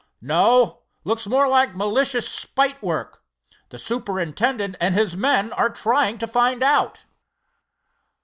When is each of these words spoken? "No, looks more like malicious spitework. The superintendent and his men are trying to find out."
"No, 0.23 0.79
looks 1.03 1.27
more 1.27 1.47
like 1.47 1.75
malicious 1.75 2.27
spitework. 2.27 3.19
The 3.69 3.77
superintendent 3.77 4.75
and 4.81 4.95
his 4.95 5.15
men 5.15 5.53
are 5.53 5.69
trying 5.69 6.17
to 6.17 6.25
find 6.27 6.63
out." 6.63 7.03